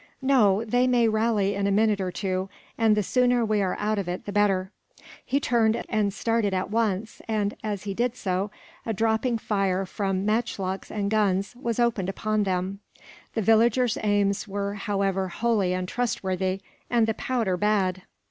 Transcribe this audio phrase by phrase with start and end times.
[0.23, 3.99] "No; they may rally in a minute or two, and the sooner we are out
[3.99, 4.71] of it, the better."
[5.23, 8.49] He turned and started at once and, as he did so,
[8.83, 12.79] a dropping fire from matchlocks and guns was opened upon them.
[13.35, 18.01] The villagers' arms were, however, wholly untrustworthy, and the powder bad.